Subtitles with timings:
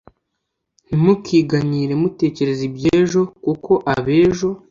[0.85, 4.49] ntimukiganyire mutekereza iby ejo kuko ab ejo